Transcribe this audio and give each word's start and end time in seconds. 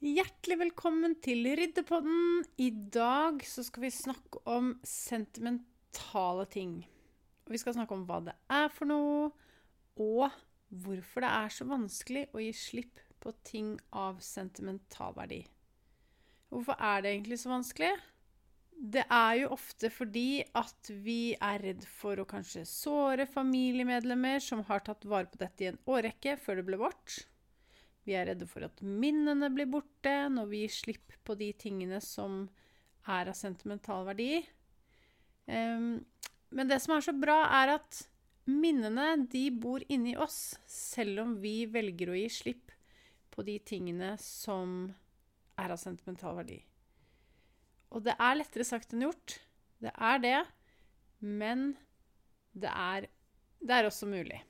Hjertelig 0.00 0.56
velkommen 0.56 1.12
til 1.20 1.44
Ryddepodden. 1.58 2.46
I 2.56 2.70
dag 2.72 3.42
så 3.44 3.60
skal 3.60 3.82
vi 3.84 3.90
snakke 3.92 4.40
om 4.48 4.70
sentimentale 4.80 6.46
ting. 6.48 6.70
Vi 7.44 7.58
skal 7.60 7.74
snakke 7.76 7.92
om 7.92 8.06
hva 8.08 8.22
det 8.24 8.32
er 8.48 8.70
for 8.72 8.88
noe, 8.88 9.26
og 10.00 10.38
hvorfor 10.72 11.20
det 11.20 11.32
er 11.42 11.52
så 11.52 11.66
vanskelig 11.68 12.22
å 12.32 12.40
gi 12.40 12.48
slipp 12.56 13.02
på 13.20 13.34
ting 13.44 13.74
av 13.92 14.22
sentimental 14.24 15.12
verdi. 15.18 15.42
Hvorfor 16.48 16.80
er 16.80 17.04
det 17.04 17.12
egentlig 17.12 17.42
så 17.42 17.52
vanskelig? 17.52 17.92
Det 18.72 19.04
er 19.04 19.34
jo 19.42 19.50
ofte 19.52 19.90
fordi 19.92 20.46
at 20.56 20.94
vi 21.04 21.34
er 21.36 21.60
redd 21.60 21.84
for 22.00 22.16
å 22.16 22.30
kanskje 22.30 22.64
såre 22.64 23.28
familiemedlemmer 23.28 24.40
som 24.40 24.64
har 24.70 24.80
tatt 24.88 25.04
vare 25.04 25.28
på 25.28 25.44
dette 25.44 25.66
i 25.66 25.74
en 25.74 25.82
årrekke 25.84 26.38
før 26.40 26.62
det 26.62 26.66
ble 26.70 26.80
vårt. 26.88 27.26
Vi 28.06 28.16
er 28.16 28.30
redde 28.30 28.48
for 28.48 28.64
at 28.66 28.80
minnene 28.82 29.50
blir 29.52 29.68
borte 29.70 30.14
når 30.32 30.48
vi 30.50 30.62
gir 30.64 30.72
slipp 30.74 31.16
på 31.26 31.36
de 31.38 31.50
tingene 31.60 32.00
som 32.04 32.46
er 33.08 33.30
av 33.30 33.36
sentimental 33.36 34.06
verdi. 34.08 34.40
Um, 35.46 36.00
men 36.54 36.70
det 36.70 36.80
som 36.82 36.96
er 36.96 37.04
så 37.04 37.14
bra, 37.16 37.42
er 37.60 37.76
at 37.76 38.02
minnene 38.50 39.26
de 39.30 39.44
bor 39.52 39.82
inni 39.92 40.16
oss, 40.18 40.56
selv 40.66 41.22
om 41.24 41.36
vi 41.42 41.64
velger 41.70 42.10
å 42.10 42.18
gi 42.18 42.26
slipp 42.32 42.72
på 43.30 43.44
de 43.46 43.58
tingene 43.62 44.16
som 44.22 44.90
er 45.60 45.72
av 45.74 45.80
sentimental 45.80 46.40
verdi. 46.40 46.58
Og 47.90 48.04
det 48.06 48.16
er 48.18 48.38
lettere 48.38 48.66
sagt 48.66 48.94
enn 48.94 49.06
gjort. 49.06 49.38
Det 49.82 49.92
er 49.94 50.22
det. 50.22 50.38
Men 51.20 51.72
det 52.56 52.70
er, 52.70 53.08
det 53.60 53.76
er 53.76 53.88
også 53.88 54.08
mulig. 54.10 54.40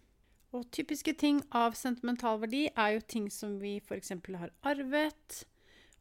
Og 0.56 0.66
typiske 0.74 1.14
ting 1.14 1.38
av 1.54 1.76
sentimental 1.78 2.40
verdi 2.42 2.64
er 2.72 2.96
jo 2.96 3.06
ting 3.06 3.28
som 3.30 3.54
vi 3.60 3.76
f.eks. 3.78 4.12
har 4.40 4.50
arvet. 4.66 5.44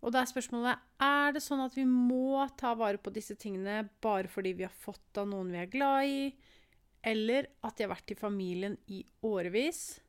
Og 0.01 0.13
da 0.15 0.23
er 0.23 0.31
spørsmålet 0.31 0.79
er 1.03 1.35
det 1.35 1.43
sånn 1.43 1.61
at 1.61 1.75
vi 1.77 1.85
må 1.85 2.41
ta 2.57 2.73
vare 2.79 3.01
på 3.01 3.13
disse 3.13 3.35
tingene 3.37 3.83
bare 4.01 4.31
fordi 4.31 4.55
vi 4.57 4.65
har 4.65 4.73
fått 4.73 5.19
av 5.21 5.27
noen 5.29 5.51
vi 5.53 5.61
er 5.61 5.71
glad 5.71 6.07
i, 6.07 6.21
eller 7.05 7.49
at 7.67 7.77
de 7.77 7.85
har 7.85 7.93
vært 7.93 8.15
i 8.15 8.19
familien 8.19 8.77
i 8.91 9.03
årevis. 9.27 9.99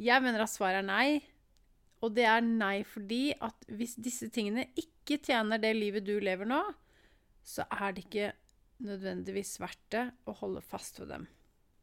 Jeg 0.00 0.24
mener 0.24 0.42
at 0.42 0.52
svaret 0.52 0.82
er 0.82 0.88
nei. 0.88 1.20
Og 2.00 2.14
det 2.16 2.24
er 2.24 2.40
nei 2.40 2.80
fordi 2.88 3.34
at 3.44 3.66
hvis 3.76 3.98
disse 4.00 4.30
tingene 4.32 4.70
ikke 4.80 5.20
tjener 5.20 5.60
det 5.60 5.74
livet 5.76 6.06
du 6.06 6.14
lever 6.16 6.48
nå, 6.48 6.62
så 7.44 7.66
er 7.68 7.92
det 7.92 8.06
ikke 8.06 8.30
nødvendigvis 8.86 9.58
verdt 9.60 9.84
det 9.92 10.06
å 10.24 10.34
holde 10.40 10.64
fast 10.64 11.02
ved 11.02 11.12
dem. 11.12 11.28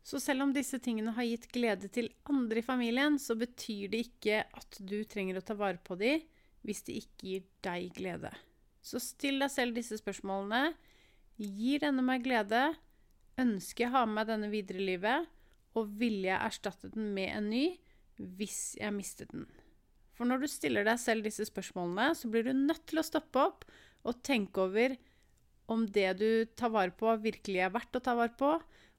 Så 0.08 0.22
selv 0.24 0.46
om 0.46 0.54
disse 0.56 0.80
tingene 0.80 1.12
har 1.18 1.26
gitt 1.28 1.50
glede 1.52 1.90
til 1.92 2.08
andre 2.32 2.62
i 2.62 2.66
familien, 2.66 3.18
så 3.20 3.36
betyr 3.36 3.92
det 3.92 4.06
ikke 4.06 4.46
at 4.56 4.78
du 4.80 5.02
trenger 5.04 5.40
å 5.40 5.44
ta 5.44 5.58
vare 5.60 5.82
på 5.84 5.98
dem 6.00 6.24
hvis 6.64 6.86
de 6.88 6.96
ikke 7.02 7.28
gir 7.28 7.44
deg 7.64 7.90
glede. 7.96 8.32
Så 8.80 9.02
still 9.04 9.42
deg 9.44 9.52
selv 9.52 9.76
disse 9.76 10.00
spørsmålene. 10.00 10.72
Gir 11.36 11.84
denne 11.84 12.06
meg 12.08 12.24
glede? 12.24 12.70
Ønsker 13.40 13.84
jeg 13.84 13.92
å 13.92 13.98
ha 13.98 14.06
med 14.08 14.22
meg 14.22 14.32
denne 14.32 14.52
videre 14.54 14.80
i 14.80 14.88
livet? 14.94 15.28
Og 15.76 15.92
ville 16.00 16.30
jeg 16.30 16.40
erstatte 16.40 16.94
den 16.96 17.12
med 17.18 17.34
en 17.36 17.52
ny 17.52 17.66
hvis 18.40 18.78
jeg 18.80 18.96
mistet 18.96 19.36
den? 19.36 19.44
For 20.16 20.26
når 20.26 20.46
du 20.46 20.50
stiller 20.50 20.88
deg 20.88 21.04
selv 21.04 21.28
disse 21.28 21.46
spørsmålene, 21.52 22.14
så 22.18 22.32
blir 22.32 22.48
du 22.48 22.56
nødt 22.56 22.88
til 22.90 23.04
å 23.04 23.06
stoppe 23.06 23.44
opp 23.44 23.68
og 24.08 24.24
tenke 24.26 24.64
over 24.64 24.96
om 25.68 25.84
det 25.92 26.10
du 26.22 26.30
tar 26.56 26.72
vare 26.72 26.96
på, 26.96 27.12
virkelig 27.20 27.60
er 27.60 27.76
verdt 27.76 28.00
å 28.00 28.02
ta 28.04 28.16
vare 28.16 28.34
på, 28.40 28.56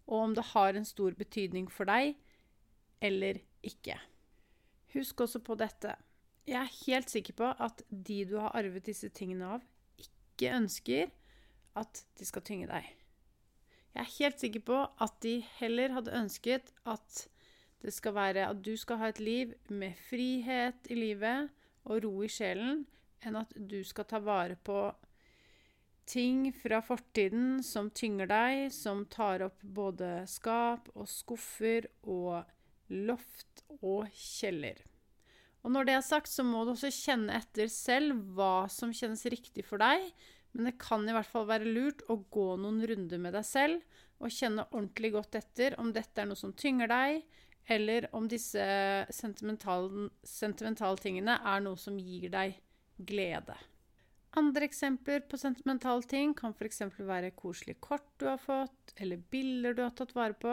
og 0.08 0.24
om 0.24 0.34
det 0.36 0.50
har 0.54 0.74
en 0.74 0.88
stor 0.88 1.14
betydning 1.18 1.68
for 1.72 1.88
deg 1.88 2.16
eller 3.04 3.40
ikke. 3.62 3.98
Husk 4.94 5.20
også 5.20 5.42
på 5.44 5.56
dette. 5.60 5.94
Jeg 6.48 6.58
er 6.62 6.76
helt 6.86 7.12
sikker 7.12 7.36
på 7.36 7.48
at 7.60 7.82
de 7.90 8.22
du 8.28 8.38
har 8.40 8.56
arvet 8.56 8.86
disse 8.88 9.10
tingene 9.12 9.58
av, 9.58 9.64
ikke 10.00 10.54
ønsker 10.56 11.10
at 11.76 12.04
de 12.18 12.26
skal 12.26 12.44
tynge 12.46 12.70
deg. 12.70 12.86
Jeg 13.94 14.04
er 14.04 14.14
helt 14.18 14.40
sikker 14.40 14.64
på 14.64 14.78
at 15.04 15.18
de 15.24 15.34
heller 15.58 15.92
hadde 15.96 16.14
ønsket 16.16 16.72
at 16.88 17.26
det 17.82 17.92
skal 17.94 18.14
være 18.16 18.48
at 18.48 18.62
du 18.64 18.72
skal 18.80 19.00
ha 19.02 19.10
et 19.12 19.20
liv 19.22 19.52
med 19.68 19.98
frihet 20.08 20.88
i 20.90 20.96
livet 20.98 21.50
og 21.84 22.02
ro 22.04 22.14
i 22.24 22.30
sjelen, 22.32 22.84
enn 23.22 23.38
at 23.38 23.52
du 23.54 23.80
skal 23.86 24.06
ta 24.08 24.20
vare 24.22 24.56
på 24.56 24.88
ting 26.08 26.48
fra 26.56 26.80
fortiden 26.84 27.62
som 27.64 27.90
tynger 27.94 28.30
deg, 28.30 28.68
som 28.72 29.04
tar 29.12 29.44
opp 29.46 29.60
både 29.62 30.22
skap 30.30 30.88
og 30.94 31.08
skuffer 31.10 31.88
og 32.08 32.48
loft 32.88 33.64
og 33.82 34.08
kjeller. 34.16 34.80
Og 35.66 35.74
når 35.74 35.88
det 35.88 35.94
er 35.98 36.04
sagt, 36.06 36.30
så 36.32 36.44
må 36.46 36.64
du 36.64 36.72
også 36.72 36.90
kjenne 36.94 37.34
etter 37.36 37.68
selv 37.72 38.16
hva 38.36 38.68
som 38.72 38.94
kjennes 38.94 39.26
riktig 39.28 39.66
for 39.68 39.82
deg, 39.82 40.06
men 40.56 40.70
det 40.70 40.78
kan 40.80 41.04
i 41.04 41.14
hvert 41.14 41.28
fall 41.28 41.48
være 41.48 41.68
lurt 41.68 42.04
å 42.08 42.16
gå 42.32 42.50
noen 42.60 42.80
runder 42.88 43.20
med 43.20 43.36
deg 43.36 43.44
selv 43.44 43.98
og 44.18 44.32
kjenne 44.34 44.64
ordentlig 44.72 45.12
godt 45.14 45.36
etter 45.38 45.76
om 45.78 45.92
dette 45.94 46.22
er 46.22 46.30
noe 46.30 46.38
som 46.38 46.54
tynger 46.56 46.90
deg, 46.90 47.20
eller 47.68 48.08
om 48.16 48.24
disse 48.30 48.64
sentimentale, 49.12 50.08
sentimentale 50.24 50.98
tingene 51.02 51.36
er 51.44 51.60
noe 51.62 51.78
som 51.78 51.98
gir 52.00 52.32
deg 52.32 52.56
glede. 52.96 53.58
Andre 54.36 54.66
eksempler 54.68 55.22
på 55.24 55.38
sentimentale 55.40 56.04
ting 56.04 56.34
kan 56.36 56.52
f.eks. 56.52 56.82
være 56.98 57.32
koselige 57.36 57.80
kort 57.80 58.06
du 58.20 58.26
har 58.28 58.40
fått, 58.42 58.92
eller 59.00 59.22
bilder 59.32 59.74
du 59.74 59.82
har 59.86 59.94
tatt 59.96 60.12
vare 60.16 60.36
på. 60.36 60.52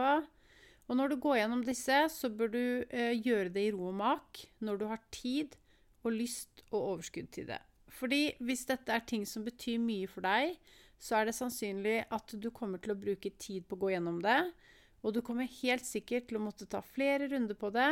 Og 0.86 0.98
når 0.98 1.12
du 1.12 1.18
går 1.20 1.42
gjennom 1.42 1.64
disse, 1.66 1.98
så 2.14 2.30
bør 2.30 2.52
du 2.54 2.64
eh, 2.88 3.14
gjøre 3.18 3.52
det 3.52 3.68
i 3.68 3.72
ro 3.74 3.90
og 3.90 3.98
mak 4.00 4.46
når 4.64 4.80
du 4.80 4.86
har 4.90 5.02
tid 5.12 5.58
og 6.06 6.14
lyst 6.14 6.64
og 6.70 6.80
overskudd 6.80 7.32
til 7.34 7.50
det. 7.50 7.60
Fordi 7.96 8.36
hvis 8.44 8.66
dette 8.70 8.94
er 8.94 9.06
ting 9.08 9.26
som 9.28 9.46
betyr 9.46 9.82
mye 9.82 10.08
for 10.12 10.26
deg, 10.26 10.56
så 11.02 11.20
er 11.20 11.28
det 11.28 11.36
sannsynlig 11.38 11.98
at 12.14 12.36
du 12.40 12.50
kommer 12.56 12.82
til 12.82 12.94
å 12.94 13.00
bruke 13.00 13.34
tid 13.42 13.66
på 13.68 13.78
å 13.78 13.82
gå 13.86 13.94
gjennom 13.96 14.22
det. 14.24 14.40
Og 15.06 15.14
du 15.16 15.22
kommer 15.26 15.50
helt 15.62 15.86
sikkert 15.86 16.30
til 16.30 16.40
å 16.40 16.46
måtte 16.46 16.68
ta 16.70 16.82
flere 16.86 17.28
runder 17.32 17.58
på 17.58 17.70
det, 17.74 17.92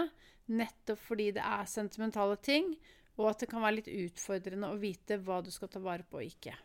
nettopp 0.54 1.02
fordi 1.02 1.32
det 1.36 1.44
er 1.46 1.70
sentimentale 1.70 2.38
ting, 2.42 2.74
og 3.20 3.30
at 3.30 3.44
det 3.44 3.50
kan 3.52 3.64
være 3.64 3.80
litt 3.80 3.92
utfordrende 3.92 4.72
å 4.74 4.80
vite 4.82 5.20
hva 5.22 5.42
du 5.46 5.52
skal 5.54 5.70
ta 5.72 5.82
vare 5.84 6.06
på 6.10 6.22
og 6.22 6.28
ikke. 6.28 6.56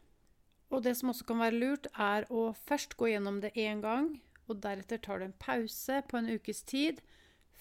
Og 0.72 0.82
det 0.84 0.94
som 0.98 1.12
også 1.12 1.26
kan 1.28 1.40
være 1.40 1.60
lurt, 1.60 1.88
er 1.96 2.26
å 2.32 2.50
først 2.68 2.96
gå 3.00 3.12
gjennom 3.12 3.40
det 3.44 3.54
én 3.56 3.80
gang, 3.84 4.10
og 4.48 4.60
deretter 4.64 5.00
tar 5.04 5.20
du 5.20 5.28
en 5.28 5.38
pause 5.40 6.02
på 6.08 6.18
en 6.18 6.28
ukes 6.32 6.62
tid 6.68 7.00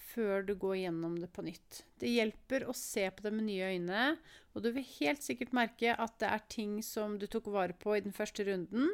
før 0.08 0.44
du 0.48 0.54
går 0.56 0.76
gjennom 0.82 1.18
det 1.20 1.28
på 1.36 1.44
nytt. 1.44 1.82
Det 2.00 2.08
hjelper 2.10 2.64
å 2.68 2.74
se 2.76 3.04
på 3.12 3.24
det 3.24 3.32
med 3.34 3.48
nye 3.48 3.72
øyne, 3.74 4.04
og 4.54 4.64
du 4.64 4.70
vil 4.72 4.86
helt 4.96 5.24
sikkert 5.24 5.52
merke 5.56 5.92
at 5.92 6.16
det 6.22 6.30
er 6.32 6.46
ting 6.48 6.78
som 6.84 7.18
du 7.20 7.26
tok 7.28 7.50
vare 7.52 7.76
på 7.76 7.96
i 7.96 8.04
den 8.04 8.16
første 8.16 8.46
runden, 8.48 8.88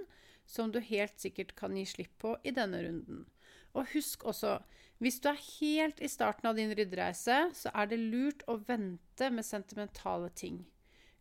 som 0.46 0.72
du 0.74 0.80
helt 0.84 1.16
sikkert 1.22 1.54
kan 1.56 1.76
gi 1.78 1.86
slipp 1.88 2.18
på 2.20 2.34
i 2.42 2.52
denne 2.54 2.82
runden. 2.84 3.24
Og 3.74 3.90
husk 3.94 4.24
også, 4.30 4.58
hvis 5.02 5.18
du 5.20 5.28
er 5.28 5.40
helt 5.58 5.98
i 6.04 6.10
starten 6.10 6.46
av 6.48 6.58
din 6.58 6.72
ryddereise, 6.74 7.48
så 7.56 7.72
er 7.74 7.90
det 7.90 7.98
lurt 8.00 8.44
å 8.50 8.56
vente 8.68 9.30
med 9.34 9.46
sentimentale 9.46 10.30
ting. 10.38 10.62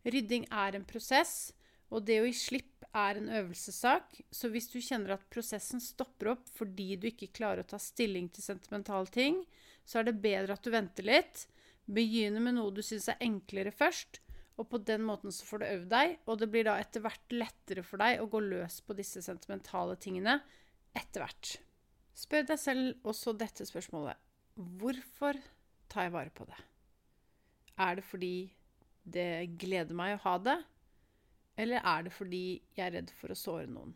Rydding 0.04 0.46
er 0.52 0.76
en 0.76 0.86
prosess, 0.86 1.52
og 1.90 2.06
det 2.06 2.20
å 2.20 2.28
gi 2.28 2.36
slipp 2.38 2.86
er 2.94 3.18
en 3.18 3.30
øvelsessak. 3.40 4.20
Så 4.30 4.50
hvis 4.52 4.70
du 4.70 4.78
kjenner 4.78 5.16
at 5.16 5.26
prosessen 5.32 5.82
stopper 5.82 6.34
opp 6.34 6.46
fordi 6.56 6.94
du 7.00 7.08
ikke 7.10 7.32
klarer 7.34 7.64
å 7.64 7.70
ta 7.74 7.80
stilling 7.82 8.30
til 8.32 8.46
sentimentale 8.46 9.10
ting, 9.12 9.42
så 9.84 10.00
er 10.00 10.08
det 10.08 10.20
bedre 10.22 10.56
at 10.56 10.64
du 10.64 10.72
venter 10.72 11.06
litt. 11.06 11.46
Begynner 11.84 12.44
med 12.44 12.56
noe 12.56 12.72
du 12.72 12.80
syns 12.84 13.10
er 13.12 13.20
enklere 13.24 13.74
først, 13.74 14.22
og 14.54 14.70
på 14.70 14.80
den 14.86 15.02
måten 15.04 15.34
så 15.34 15.46
får 15.48 15.60
du 15.60 15.66
øvd 15.72 15.88
deg, 15.90 16.16
og 16.30 16.38
det 16.40 16.50
blir 16.52 16.68
da 16.68 16.78
etter 16.80 17.02
hvert 17.04 17.34
lettere 17.34 17.82
for 17.84 18.00
deg 18.00 18.22
å 18.22 18.30
gå 18.30 18.40
løs 18.44 18.78
på 18.86 18.96
disse 18.96 19.22
sentimentale 19.24 19.98
tingene 20.00 20.38
etter 20.94 21.24
hvert. 21.24 21.56
Spør 22.14 22.46
deg 22.46 22.60
selv 22.62 23.06
også 23.06 23.34
dette 23.36 23.66
spørsmålet. 23.66 24.18
Hvorfor 24.54 25.38
tar 25.90 26.06
jeg 26.06 26.14
vare 26.14 26.30
på 26.34 26.46
det? 26.46 26.60
Er 27.82 27.98
det 27.98 28.06
fordi 28.06 28.36
det 29.02 29.58
gleder 29.58 29.96
meg 29.98 30.14
å 30.16 30.22
ha 30.28 30.38
det? 30.38 30.58
Eller 31.58 31.82
er 31.82 32.06
det 32.06 32.14
fordi 32.14 32.44
jeg 32.74 32.86
er 32.86 32.96
redd 32.98 33.12
for 33.18 33.34
å 33.34 33.38
såre 33.38 33.66
noen? 33.70 33.94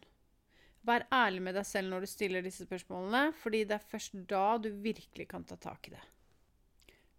Vær 0.86 1.06
ærlig 1.12 1.42
med 1.44 1.58
deg 1.58 1.66
selv 1.66 1.92
når 1.92 2.04
du 2.04 2.10
stiller 2.10 2.44
disse 2.44 2.66
spørsmålene, 2.66 3.32
fordi 3.38 3.64
det 3.68 3.76
er 3.76 3.90
først 3.90 4.14
da 4.30 4.44
du 4.62 4.70
virkelig 4.82 5.26
kan 5.30 5.44
ta 5.46 5.58
tak 5.60 5.90
i 5.90 5.94
det. 5.94 6.04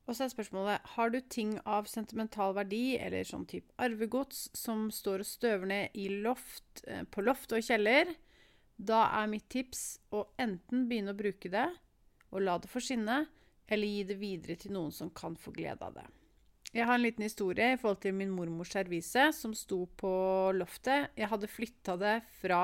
Og 0.09 0.15
så 0.17 0.25
er 0.25 0.31
spørsmålet 0.31 0.87
har 0.95 1.11
du 1.13 1.19
ting 1.29 1.51
av 1.69 1.85
sentimental 1.91 2.55
verdi, 2.57 2.97
eller 2.97 3.27
sånn 3.27 3.45
type 3.49 3.69
arvegods, 3.77 4.47
som 4.57 4.87
står 4.93 5.21
og 5.21 5.29
støver 5.29 5.69
ned 5.69 5.99
i 6.01 6.07
loft, 6.23 6.81
eh, 6.87 7.03
på 7.05 7.21
loft 7.21 7.53
og 7.53 7.61
kjeller. 7.61 8.15
Da 8.79 9.03
er 9.19 9.27
mitt 9.27 9.49
tips 9.51 9.99
å 10.15 10.23
enten 10.39 10.87
begynne 10.87 11.11
å 11.11 11.19
bruke 11.19 11.51
det 11.51 11.67
og 12.29 12.43
la 12.45 12.55
det 12.61 12.69
forsvinne, 12.71 13.25
eller 13.69 13.91
gi 13.91 14.05
det 14.07 14.17
videre 14.21 14.55
til 14.57 14.73
noen 14.73 14.93
som 14.93 15.11
kan 15.13 15.35
få 15.37 15.51
glede 15.53 15.85
av 15.85 15.97
det. 15.97 16.05
Jeg 16.69 16.85
har 16.85 16.99
en 16.99 17.03
liten 17.03 17.25
historie 17.25 17.73
i 17.73 17.77
forhold 17.81 17.99
til 18.03 18.13
min 18.13 18.29
mormors 18.33 18.71
servise 18.73 19.23
som 19.33 19.55
sto 19.57 19.83
på 19.97 20.11
loftet. 20.53 21.09
Jeg 21.17 21.29
hadde 21.31 21.49
flytta 21.49 21.95
det 21.97 22.15
fra 22.41 22.61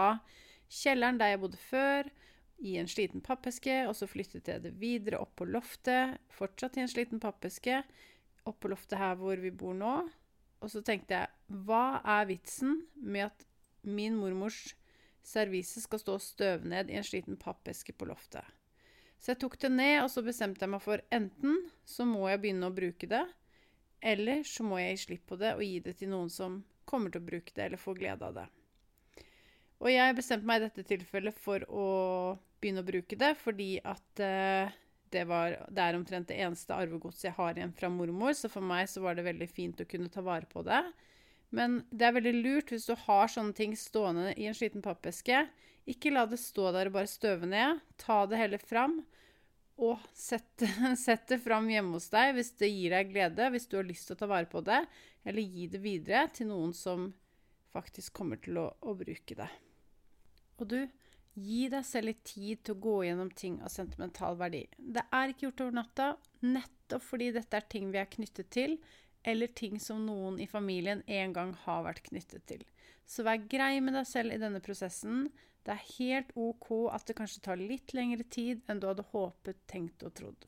kjelleren 0.70 1.18
der 1.22 1.34
jeg 1.34 1.42
bodde 1.42 1.62
før, 1.62 2.12
i 2.64 2.78
en 2.80 2.88
sliten 2.88 3.20
pappeske, 3.20 3.82
og 3.90 3.98
så 3.98 4.08
flyttet 4.08 4.48
jeg 4.48 4.62
det 4.64 4.76
videre 4.80 5.20
opp 5.20 5.34
på 5.42 5.48
loftet, 5.50 6.22
fortsatt 6.32 6.78
i 6.78 6.86
en 6.86 6.92
sliten 6.92 7.20
pappeske, 7.20 7.82
opp 8.48 8.62
på 8.64 8.72
loftet 8.72 9.02
her 9.02 9.18
hvor 9.20 9.42
vi 9.42 9.52
bor 9.52 9.76
nå. 9.76 9.98
Og 10.64 10.72
så 10.72 10.80
tenkte 10.86 11.18
jeg, 11.18 11.34
hva 11.68 12.00
er 12.00 12.30
vitsen 12.30 12.86
med 12.96 13.28
at 13.28 13.46
min 13.84 14.16
mormors 14.18 14.72
servise 15.27 15.81
skal 15.83 16.01
stå 16.01 16.18
og 16.18 16.24
støve 16.24 16.69
ned 16.69 16.92
i 16.92 17.00
en 17.00 17.06
sliten 17.06 17.39
pappeske 17.42 17.95
på 17.95 18.07
loftet? 18.10 18.45
Så 19.19 19.31
jeg 19.33 19.42
tok 19.42 19.57
det 19.62 19.72
ned, 19.74 20.04
og 20.04 20.12
så 20.12 20.22
bestemte 20.25 20.66
jeg 20.66 20.74
meg 20.74 20.83
for 20.83 21.01
enten 21.13 21.63
så 21.88 22.06
må 22.07 22.27
jeg 22.30 22.42
begynne 22.44 22.69
å 22.69 22.75
bruke 22.75 23.10
det, 23.10 23.24
eller 24.06 24.44
så 24.45 24.66
må 24.68 24.77
jeg 24.81 24.95
gi 24.95 25.04
slipp 25.06 25.25
på 25.31 25.39
det 25.42 25.56
og 25.56 25.63
gi 25.66 25.80
det 25.86 25.95
til 26.01 26.12
noen 26.12 26.30
som 26.30 26.60
kommer 26.86 27.10
til 27.10 27.24
å 27.24 27.30
bruke 27.31 27.56
det 27.56 27.66
eller 27.66 27.81
får 27.81 27.98
glede 27.98 28.27
av 28.27 28.36
det. 28.38 28.45
Og 29.81 29.89
jeg 29.92 30.16
bestemte 30.18 30.48
meg 30.48 30.62
i 30.62 30.68
dette 30.68 30.86
tilfellet 30.88 31.38
for 31.42 31.66
å 31.68 31.88
begynne 32.62 32.83
å 32.83 32.88
bruke 32.88 33.18
det, 33.19 33.31
fordi 33.39 33.72
at 33.83 34.22
uh, 34.22 34.72
det, 35.12 35.25
var, 35.30 35.57
det, 35.68 35.81
er 35.81 35.98
omtrent 35.98 36.30
det 36.30 36.38
eneste 36.45 36.77
arvegodset 36.77 37.30
jeg 37.30 37.38
har 37.39 37.57
igjen 37.57 37.74
fra 37.75 37.89
mormor, 37.92 38.33
så 38.38 38.50
for 38.51 38.66
meg 38.66 38.88
så 38.92 39.04
var 39.04 39.18
det 39.18 39.27
veldig 39.27 39.50
fint 39.51 39.81
å 39.81 39.89
kunne 39.89 40.12
ta 40.12 40.24
vare 40.25 40.48
på 40.50 40.63
det. 40.66 40.81
Men 41.56 41.80
det 41.90 42.07
er 42.07 42.16
veldig 42.18 42.34
lurt 42.42 42.72
hvis 42.74 42.88
du 42.90 42.96
har 43.06 43.31
sånne 43.31 43.56
ting 43.56 43.75
stående 43.80 44.34
i 44.36 44.48
en 44.50 44.57
sliten 44.57 44.84
pappeske. 44.84 45.46
Ikke 45.88 46.12
la 46.12 46.25
det 46.28 46.42
stå 46.42 46.72
der 46.75 46.90
og 46.90 46.98
bare 46.98 47.10
støve 47.10 47.48
ned. 47.50 47.84
Ta 48.02 48.24
det 48.30 48.42
heller 48.42 48.62
fram. 48.62 49.00
Og 49.86 50.00
sett, 50.16 50.63
sett 51.06 51.28
det 51.31 51.40
fram 51.44 51.69
hjemme 51.72 51.98
hos 51.98 52.10
deg 52.12 52.34
hvis 52.38 52.54
det 52.60 52.72
gir 52.72 52.96
deg 52.96 53.12
glede, 53.12 53.52
hvis 53.54 53.69
du 53.72 53.78
har 53.80 53.88
lyst 53.88 54.10
til 54.10 54.18
å 54.18 54.22
ta 54.24 54.30
vare 54.31 54.50
på 54.52 54.63
det. 54.66 54.81
Eller 55.24 55.48
gi 55.48 55.69
det 55.72 55.84
videre 55.84 56.28
til 56.36 56.52
noen 56.52 56.75
som 56.75 57.10
faktisk 57.75 58.16
kommer 58.16 58.40
til 58.44 58.60
å, 58.60 58.69
å 58.88 58.96
bruke 58.98 59.36
det. 59.38 59.50
Og 60.60 60.69
du, 60.72 60.80
gi 61.36 61.66
deg 61.72 61.84
selv 61.84 62.12
litt 62.12 62.24
tid 62.28 62.63
til 62.63 62.75
å 62.75 62.84
gå 62.84 63.00
gjennom 63.08 63.31
ting 63.36 63.58
av 63.63 63.72
sentimental 63.74 64.38
verdi. 64.40 64.63
Det 64.80 65.04
er 65.12 65.31
ikke 65.31 65.50
gjort 65.50 65.66
over 65.66 65.80
natta, 65.81 66.12
nettopp 66.48 67.04
fordi 67.04 67.34
dette 67.36 67.60
er 67.60 67.68
ting 67.72 67.90
vi 67.92 68.00
er 68.00 68.12
knyttet 68.12 68.51
til, 68.56 68.78
eller 69.25 69.51
ting 69.57 69.80
som 69.81 70.06
noen 70.06 70.39
i 70.39 70.48
familien 70.48 71.01
en 71.07 71.33
gang 71.33 71.54
har 71.66 71.86
vært 71.88 72.06
knyttet 72.10 72.45
til. 72.50 72.63
Så 73.06 73.25
vær 73.25 73.42
grei 73.50 73.80
med 73.81 73.98
deg 73.98 74.07
selv 74.10 74.33
i 74.33 74.42
denne 74.42 74.62
prosessen. 74.63 75.27
Det 75.66 75.74
er 75.74 75.88
helt 75.98 76.33
OK 76.38 76.69
at 76.94 77.06
det 77.10 77.18
kanskje 77.18 77.44
tar 77.45 77.62
litt 77.62 77.94
lengre 77.98 78.25
tid 78.30 78.62
enn 78.69 78.81
du 78.81 78.89
hadde 78.89 79.06
håpet, 79.12 79.66
tenkt 79.69 80.06
og 80.06 80.13
trodd. 80.18 80.45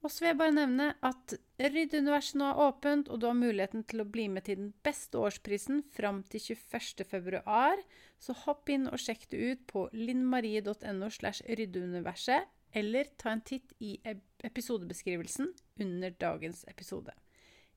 Og 0.00 0.08
så 0.08 0.22
vil 0.22 0.30
jeg 0.30 0.38
bare 0.40 0.56
nevne 0.56 0.86
at 1.04 1.34
Rydduniverset 1.60 2.38
nå 2.40 2.46
er 2.48 2.60
åpent, 2.64 3.10
og 3.12 3.20
du 3.20 3.26
har 3.28 3.36
muligheten 3.36 3.84
til 3.88 4.00
å 4.00 4.08
bli 4.08 4.30
med 4.32 4.46
til 4.46 4.56
den 4.56 4.70
beste 4.84 5.20
årsprisen 5.20 5.82
fram 5.92 6.22
til 6.32 6.40
21.2. 6.56 7.82
Så 8.20 8.36
hopp 8.46 8.72
inn 8.72 8.88
og 8.88 9.00
sjekk 9.00 9.26
det 9.32 9.40
ut 9.44 9.66
på 9.68 9.84
linnmarie.no 9.92 11.10
slash 11.12 11.44
ryddeuniverset, 11.44 12.48
eller 12.72 13.12
ta 13.20 13.34
en 13.34 13.44
titt 13.44 13.74
i 13.82 13.98
episodebeskrivelsen 14.46 15.52
under 15.84 16.16
dagens 16.22 16.64
episode. 16.70 17.12